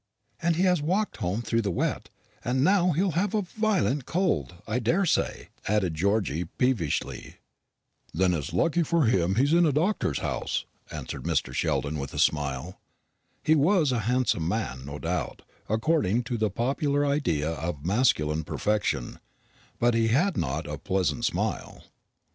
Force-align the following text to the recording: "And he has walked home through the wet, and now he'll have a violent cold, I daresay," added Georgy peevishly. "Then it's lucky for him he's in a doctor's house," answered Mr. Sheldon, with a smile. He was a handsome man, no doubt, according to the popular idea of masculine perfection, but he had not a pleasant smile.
"And 0.41 0.55
he 0.55 0.63
has 0.63 0.81
walked 0.81 1.17
home 1.17 1.43
through 1.43 1.61
the 1.61 1.69
wet, 1.69 2.09
and 2.43 2.63
now 2.63 2.89
he'll 2.91 3.11
have 3.11 3.35
a 3.35 3.43
violent 3.43 4.07
cold, 4.07 4.55
I 4.65 4.79
daresay," 4.79 5.49
added 5.67 5.93
Georgy 5.93 6.45
peevishly. 6.45 7.35
"Then 8.11 8.33
it's 8.33 8.51
lucky 8.51 8.81
for 8.81 9.05
him 9.05 9.35
he's 9.35 9.53
in 9.53 9.63
a 9.63 9.71
doctor's 9.71 10.17
house," 10.17 10.65
answered 10.89 11.21
Mr. 11.21 11.53
Sheldon, 11.53 11.99
with 11.99 12.15
a 12.15 12.17
smile. 12.17 12.79
He 13.43 13.53
was 13.53 13.91
a 13.91 13.99
handsome 14.09 14.47
man, 14.47 14.85
no 14.87 14.97
doubt, 14.97 15.43
according 15.69 16.23
to 16.23 16.37
the 16.39 16.49
popular 16.49 17.05
idea 17.05 17.51
of 17.51 17.85
masculine 17.85 18.43
perfection, 18.43 19.19
but 19.77 19.93
he 19.93 20.07
had 20.07 20.35
not 20.35 20.65
a 20.65 20.79
pleasant 20.79 21.25
smile. 21.25 21.83